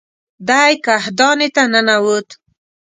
دی 0.47 0.73
کاهدانې 0.85 1.47
ته 1.55 1.63
ننوت. 1.71 2.27